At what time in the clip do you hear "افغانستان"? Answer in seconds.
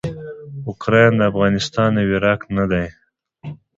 1.29-1.91